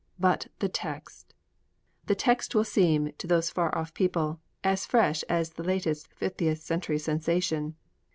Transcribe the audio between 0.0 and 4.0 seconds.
But the text! The text will seem to those far off